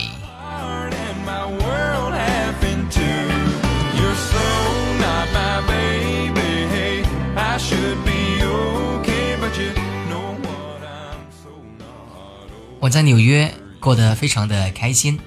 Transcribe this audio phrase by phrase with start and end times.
[12.79, 15.18] 我在纽约过得非常的开心。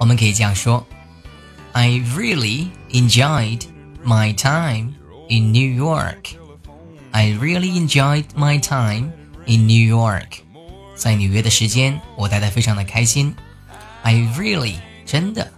[0.00, 0.86] 我们可以这样说：
[1.72, 3.62] I really enjoyed
[4.04, 4.94] my time
[5.28, 6.36] in New York.
[7.12, 9.10] I really enjoyed my time
[9.46, 10.40] in New York.
[10.94, 13.34] 在纽约的时间，我待得非常的开心。
[14.02, 15.50] I really 真的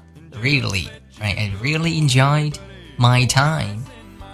[0.43, 0.89] really
[1.21, 2.55] right I really enjoyed
[2.97, 3.83] my time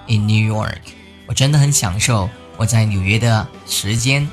[0.06, 0.80] in New York.
[1.27, 4.28] 我真的很享受我在纽约的时间。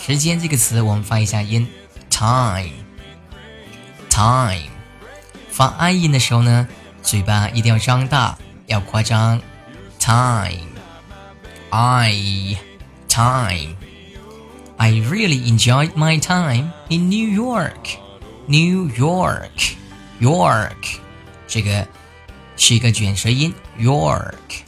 [0.00, 1.66] 时间这个词我们发一下音，
[2.10, 2.70] time
[4.08, 4.71] time。
[5.52, 6.68] 发 i 音的时候呢，
[7.02, 9.40] 嘴巴一定要张大，要夸张。
[9.98, 10.56] time，I
[13.08, 17.98] time。I really enjoyed my time in New York.
[18.46, 19.74] New York,
[20.20, 21.00] York，
[21.46, 21.86] 这个
[22.56, 23.52] 是一个卷舌音。
[23.78, 24.62] York,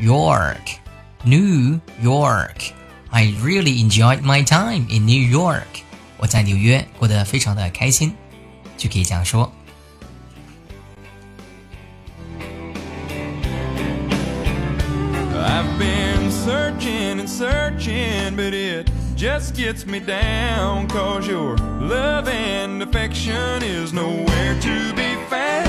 [0.00, 0.76] York,
[1.22, 2.72] New York.
[3.10, 5.62] I really enjoyed my time in New York.
[6.18, 8.12] 我在纽约过得非常的开心，
[8.76, 9.50] 就可以这样说。
[17.27, 20.87] Searching, but it just gets me down.
[20.87, 25.67] Cause your love and affection is nowhere to be found.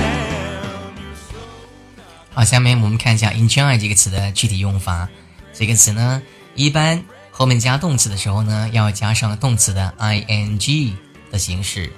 [2.33, 5.09] 好，下面我们看一下 enjoy 这个词的具体用法。
[5.53, 6.21] 这个词呢，
[6.55, 10.93] 一般后面加动词的时候呢，要加上动词的 ing
[11.29, 11.91] 的形式。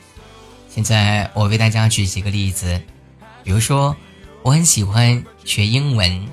[0.68, 2.82] 现在我为大家举几个例子，
[3.44, 3.96] 比如说，
[4.42, 6.28] 我很喜欢学英文。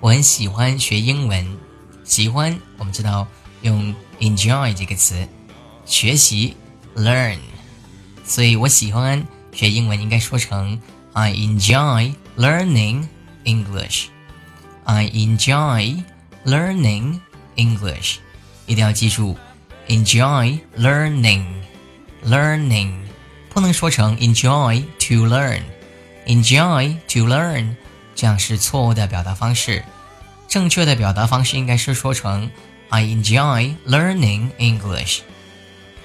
[0.00, 1.46] 我很喜欢学英文，
[2.10, 3.28] 喜欢我们知道
[3.62, 5.28] 用 enjoy 这个词，
[5.86, 6.56] 学习
[6.96, 7.38] learn，
[8.24, 10.80] 所以我喜欢学英文应该说成
[11.12, 13.06] I enjoy learning
[13.44, 14.06] English。
[14.82, 16.02] I enjoy
[16.44, 17.20] learning
[17.54, 18.16] English，
[18.66, 19.38] 一定要记住
[19.86, 22.92] enjoy learning，learning
[23.50, 27.76] 不能说成 enjoy to learn，enjoy to learn。
[28.16, 29.84] 这样是错误的表达方式，
[30.49, 32.49] 正确的表达方式应该是说成
[32.89, 35.19] I enjoy learning English。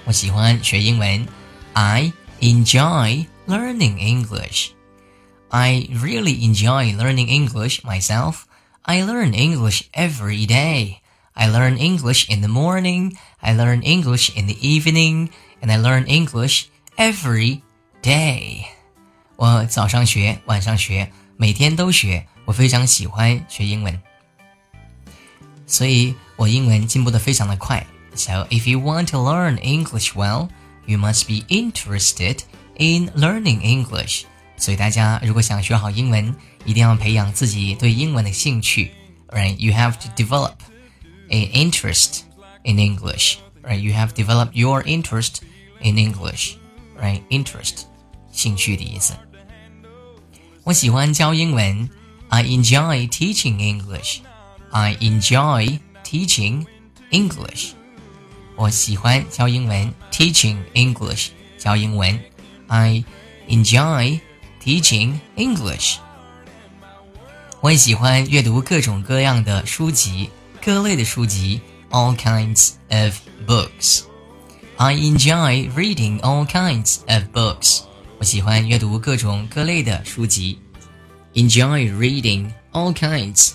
[0.04, 1.26] 我喜欢学英文，
[1.74, 8.42] I enjoy learning English。I really enjoy learning English myself.
[8.82, 10.96] I learn English every day.
[11.32, 13.16] I learn English in the morning.
[13.38, 15.30] I learn English in the evening.
[15.60, 16.64] And I learn English
[16.96, 17.60] every
[18.02, 18.64] day.
[19.36, 21.12] 我早上学，晚上学。
[21.36, 24.00] 每天都学，我非常喜欢学英文，
[25.66, 27.86] 所以我英文进步的非常的快。
[28.14, 30.48] So if you want to learn English well,
[30.86, 32.40] you must be interested
[32.76, 34.24] in learning English.
[34.56, 36.34] 所以大家如果想学好英文，
[36.64, 38.90] 一定要培养自己对英文的兴趣。
[39.28, 39.56] Right?
[39.56, 40.54] You have to develop
[41.28, 42.22] an interest
[42.64, 43.36] in English.
[43.62, 43.78] Right?
[43.78, 45.36] You have developed your interest
[45.80, 46.54] in English.
[47.00, 47.22] Right?
[47.30, 47.84] Interest，
[48.32, 49.14] 兴趣的意思。
[50.64, 51.88] 我喜欢教英文。
[52.28, 54.20] I enjoy teaching English.
[54.74, 56.66] I enjoy teaching
[57.10, 57.72] English.
[58.56, 61.28] 我喜欢教英文，teaching English，
[61.58, 62.20] 教英文。
[62.68, 63.04] I
[63.48, 64.20] enjoy
[64.62, 65.96] teaching English.
[67.60, 70.30] 我也喜欢阅读各种各样的书籍，
[70.62, 71.60] 各类的书籍，
[71.90, 74.02] all kinds of books.
[74.76, 77.82] I enjoy reading all kinds of books.
[78.18, 80.58] 我喜欢阅读各种各类的书籍，
[81.34, 83.52] enjoy reading all kinds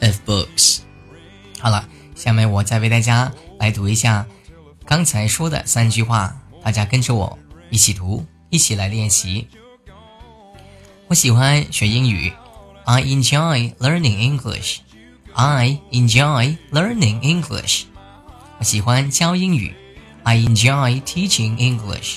[0.00, 0.80] of books。
[1.58, 4.26] 好了，下面我再为大家来读一下
[4.84, 7.38] 刚才说的三句话，大家跟着我
[7.70, 9.46] 一起读，一起来练习。
[11.08, 12.32] 我喜欢学英语
[12.84, 14.78] ，I enjoy learning English。
[15.32, 17.84] I enjoy learning English。
[18.58, 19.74] 我喜欢教英语
[20.24, 22.16] ，I enjoy teaching English。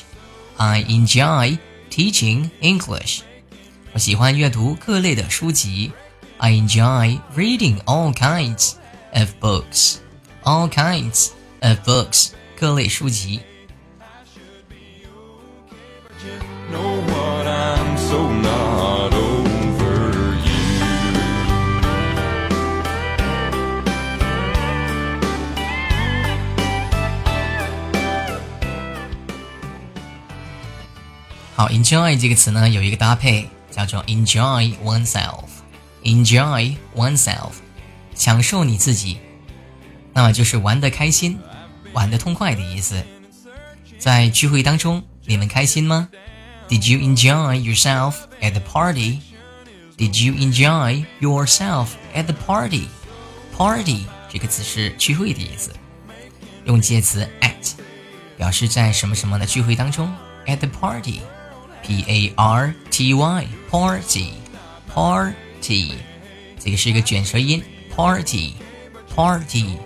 [0.58, 1.58] I enjoy
[1.90, 3.22] teaching English。
[3.94, 5.92] 我喜欢阅读各类的书籍。
[6.39, 8.75] I enjoy reading all kinds
[9.13, 9.99] of books.
[10.45, 11.31] All kinds
[11.61, 13.41] of books，各类书籍。
[31.55, 34.73] 好，enjoy 这个词呢有一个搭配叫做 enjoy
[36.03, 37.53] oneself，enjoy oneself，
[38.15, 39.19] 享受你自己，
[40.13, 41.39] 那么就是玩得开心、
[41.93, 43.03] 玩得痛快的意思。
[43.99, 46.09] 在聚会当中，你们开心吗？
[46.69, 49.21] Did you enjoy yourself at the party?
[49.97, 52.87] Did you enjoy yourself at the party?
[53.57, 55.73] Party 这个词是聚会的意思，
[56.65, 57.73] 用介词 at
[58.37, 60.15] 表示在什么什么的聚会当中，
[60.47, 64.33] at the party。P A R T Y party
[64.93, 67.63] party， 这个是一个卷舌音，
[67.95, 68.55] party
[69.15, 69.77] party。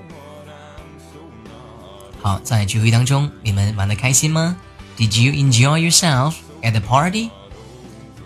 [2.21, 4.57] 好，在聚会当中，你们玩的开心吗？
[4.97, 7.31] Did you enjoy yourself at the party?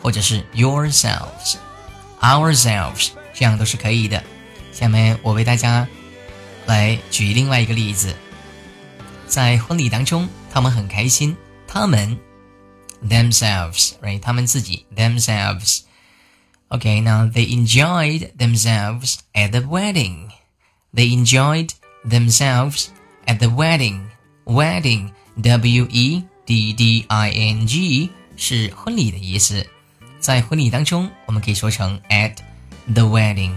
[0.01, 4.23] 或者是 yourselves、ourselves，这样都是可以的。
[4.71, 5.88] 下面我为大家
[6.65, 8.15] 来举另外一个例子，
[9.27, 11.35] 在婚礼当中，他们很开心，
[11.67, 12.17] 他们
[13.07, 20.31] themselves，right，他们自己 themselves。Okay, now they enjoyed themselves at the wedding.
[20.94, 21.69] They enjoyed
[22.03, 22.88] themselves
[23.27, 24.07] at the wedding.
[24.45, 29.66] Wedding, W E D D I N G 是婚礼的意思，
[30.18, 32.36] 在婚礼当中，我们可以说成 at
[32.92, 33.52] the wedding。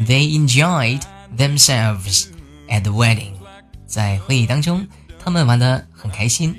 [0.00, 1.02] They enjoyed
[1.36, 2.28] themselves
[2.68, 3.32] at the wedding。
[3.86, 4.86] 在会议当中。
[5.20, 6.56] 他们玩得很开心。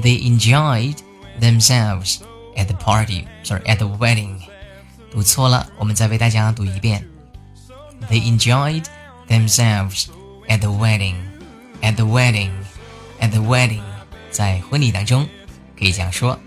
[0.00, 0.96] They enjoyed
[1.41, 2.21] themselves
[2.55, 3.27] at the party.
[3.43, 4.39] Sorry, at the wedding.
[5.11, 7.07] 读错了，我们再为大家读一遍。
[8.09, 8.85] They enjoyed
[9.27, 10.07] themselves
[10.47, 11.15] at the wedding.
[11.81, 12.51] At the wedding.
[13.19, 13.81] At the wedding.
[14.31, 15.27] 在婚礼当中，
[15.77, 16.37] 可以这样说。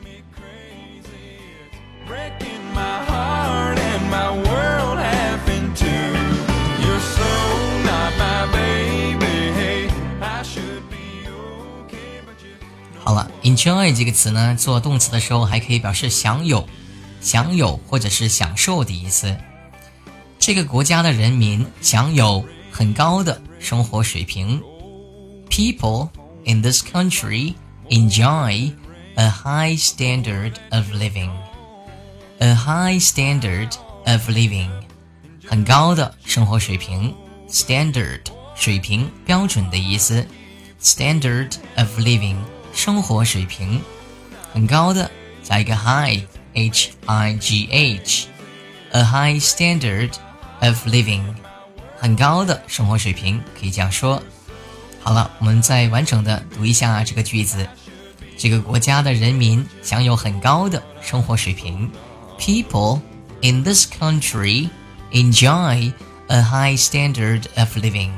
[13.44, 16.68] ，enjoy 这个词呢，做动词的时候还可以表示享有、
[17.20, 19.36] 享有或者是享受的意思。
[20.38, 24.62] 这个国家的人民享有很高的生活水平。
[25.48, 26.08] People
[26.44, 27.54] in this country
[27.88, 28.72] enjoy
[29.16, 31.30] a high standard of living.
[32.38, 33.70] A high standard
[34.06, 34.70] of living，
[35.46, 37.14] 很高的生活水平。
[37.50, 38.20] Standard
[38.54, 40.26] 水平、标准的意思。
[40.80, 42.36] Standard of living。
[42.74, 43.80] 生活水平
[44.52, 45.10] 很高的，
[45.42, 50.10] 加一个 high，h i g h，a high standard
[50.60, 51.22] of living，
[51.98, 54.22] 很高的生活水平，可以这样说。
[55.02, 57.66] 好了，我们再完整的读一下这个句子。
[58.36, 61.90] 这个国家的人民享有很高的生活水平。
[62.38, 63.00] People
[63.42, 64.70] in this country
[65.12, 65.92] enjoy
[66.28, 68.10] a high standard of living.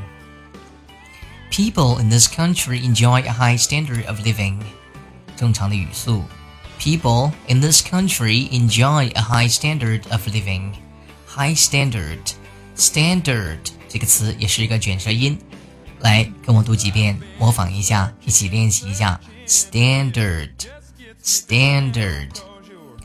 [1.51, 4.59] People in this country enjoy a high standard of living.
[5.37, 6.25] 正常的语速。
[6.79, 10.73] People in this country enjoy a high standard of living.
[11.29, 12.19] High standard,
[12.77, 15.39] standard 这个词也是一个卷舌音。
[16.01, 19.21] 来，跟我读几遍，模仿一下，一起练习一下。
[19.47, 20.51] Standard,
[21.23, 22.31] standard,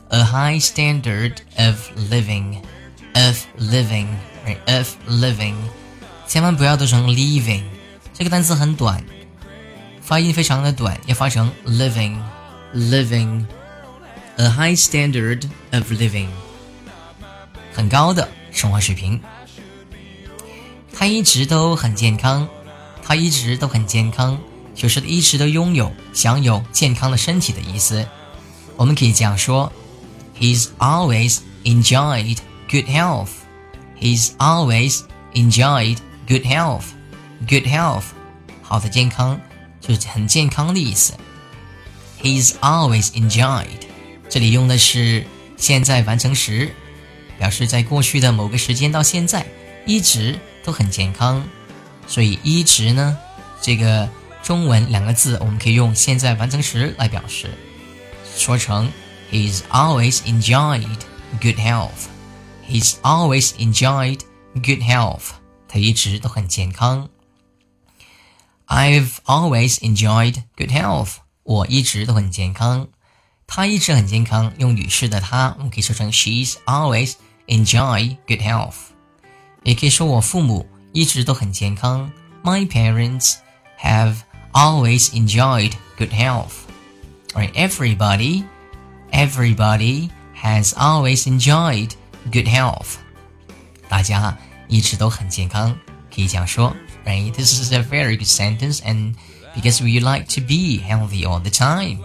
[0.09, 1.75] a high standard of
[2.09, 2.57] living,
[3.13, 4.07] of living,
[4.45, 4.57] right?
[4.65, 5.55] Of living，
[6.27, 7.63] 千万不要读成 living。
[8.13, 9.03] 这个单词很短，
[10.01, 12.17] 发音非常的短，要发成 living
[12.73, 13.45] living
[14.37, 16.27] a high standard of living，
[17.73, 19.19] 很高的生活水平。
[20.93, 22.47] 他一直都很健康，
[23.03, 24.39] 他一直都很健康，
[24.73, 28.03] 就是一直都拥有、享有健康的身体的意思。
[28.75, 29.71] 我们可以这样说：
[30.39, 33.29] He's always enjoyed good health.
[33.99, 35.01] He's always
[35.33, 35.97] enjoyed
[36.27, 36.83] good health.
[37.48, 38.04] Good health，
[38.62, 39.40] 好的健康
[39.80, 41.14] 就是很健康的意思。
[42.22, 43.66] He's always enjoyed。
[44.28, 46.74] 这里用的是现在完成时，
[47.38, 49.44] 表示在过去的某个时间到现在
[49.84, 51.42] 一直都很健康。
[52.06, 53.18] 所以一直呢，
[53.60, 54.08] 这个
[54.42, 57.50] 中文两个字我们可以用现在完成时来表示，
[58.36, 58.90] 说成
[59.30, 60.86] He's always enjoyed
[61.40, 62.08] good health。
[62.68, 64.20] He's always enjoyed
[64.54, 65.30] good health。
[65.68, 67.08] 他一直都很健康。
[68.71, 71.15] I've always enjoyed good health。
[71.43, 72.87] 我一直都很健康。
[73.45, 77.13] 他一直很健康，用女士的她，我们可以说成 She's always
[77.47, 78.75] enjoy good health。
[79.63, 82.11] 也可以说我父母一直都很健康。
[82.43, 83.35] My parents
[83.81, 84.15] have
[84.51, 86.51] always enjoyed good health.
[87.33, 88.43] Or everybody,
[89.11, 90.09] everybody
[90.41, 91.91] has always enjoyed
[92.25, 92.95] good health.
[93.87, 94.37] 大家
[94.67, 95.77] 一直都很健康，
[96.13, 96.75] 可以这样说。
[97.05, 97.33] Right?
[97.33, 99.15] This is a very good sentence, and
[99.55, 101.99] because we like to be healthy all the time，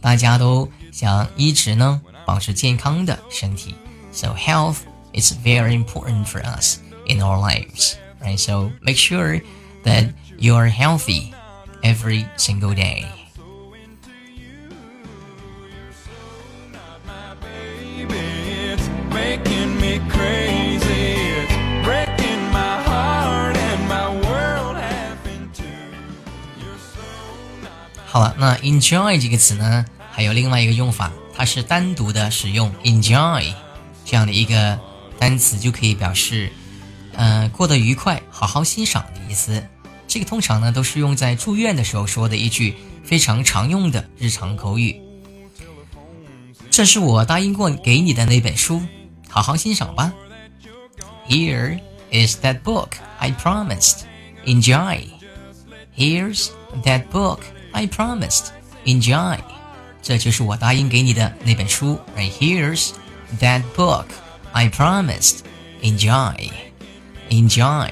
[0.00, 3.74] 大家都想一直呢保持健康的身体。
[4.12, 4.78] So health
[5.12, 8.38] is very important for us in our lives right?
[8.38, 9.40] So make sure
[9.84, 11.32] that you are healthy
[11.82, 13.06] every single day.
[28.19, 33.53] 好，那 enjoy 这个词呢，还有另外一个用法，它是单独的使用 enjoy
[34.03, 34.77] 这样的一个
[35.17, 36.51] 单词，就可以表示
[37.13, 39.65] 呃，过得愉快，好好欣赏的意思。
[40.05, 44.99] 这个通常呢都是用在住院的时候说的一句非常常用的日常口语。
[46.69, 48.81] 这是我答应过给你的那本书，
[49.29, 50.11] 好好欣赏吧。
[51.29, 51.79] Here
[52.11, 53.99] is that book I promised.
[54.43, 55.05] Enjoy.
[55.95, 56.49] Here's
[56.83, 57.39] that book
[57.72, 58.46] I promised.
[58.84, 59.38] Enjoy.
[60.02, 61.98] 这就是我答应给你的那本书。
[62.16, 62.90] Right here's
[63.40, 64.06] that book
[64.52, 65.38] I promised.
[65.82, 66.50] Enjoy.
[67.30, 67.90] Enjoy，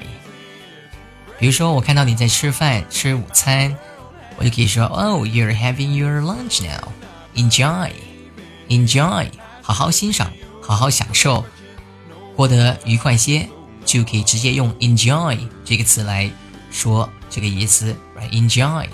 [1.39, 3.75] 比如说我看到你在吃饭吃午餐，
[4.37, 6.91] 我就可以说，Oh, you're having your lunch now.
[7.35, 7.91] Enjoy,
[8.69, 9.27] enjoy，
[9.63, 11.43] 好好欣赏，好好享受，
[12.35, 13.49] 过得愉快些，
[13.83, 16.29] 就可以直接用 enjoy 这个词来
[16.71, 18.29] 说这个意思，right?
[18.29, 18.87] Enjoy.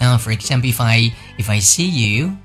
[0.00, 2.36] Now, for example, if I if I see you,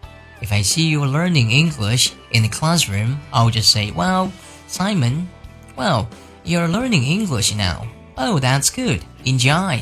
[0.41, 4.31] if I see you learning English in the classroom, I'll just say, Well,
[4.67, 5.27] Simon,
[5.75, 6.07] well.
[6.43, 7.85] You're learning English now.
[8.17, 9.01] Oh, that's good.
[9.25, 9.79] Enjoy.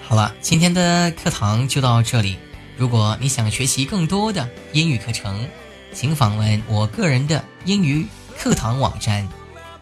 [0.00, 2.36] 好了，今天的课堂就到这里。
[2.76, 5.48] 如果你想学习更多的英语课程，
[5.92, 8.06] 请访问我个人的英语
[8.38, 9.26] 课堂网站，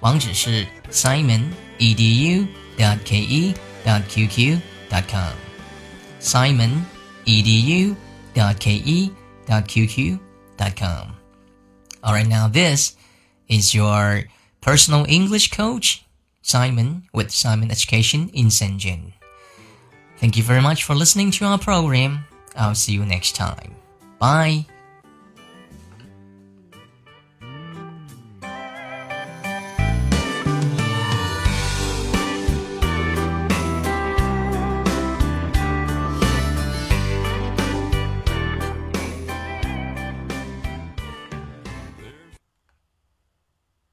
[0.00, 2.46] 网址是 simon edu
[2.78, 6.84] dot ke dot qq dot com。simon
[7.26, 7.94] edu
[8.34, 9.10] dot ke
[9.46, 10.18] dot qq
[10.56, 12.92] dot com。Alright, now this
[13.48, 14.24] is your
[14.60, 16.02] personal English coach,
[16.42, 19.12] Simon, with Simon Education in Shenzhen.
[20.19, 22.25] Thank you very much for listening to our program.
[22.55, 23.75] I'll see you next time.
[24.19, 24.65] Bye.